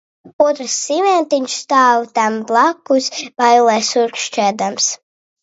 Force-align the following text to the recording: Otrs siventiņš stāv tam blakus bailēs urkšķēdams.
Otrs 0.43 0.71
siventiņš 0.85 1.57
stāv 1.65 2.07
tam 2.15 2.39
blakus 2.53 3.11
bailēs 3.45 3.93
urkšķēdams. 4.07 4.91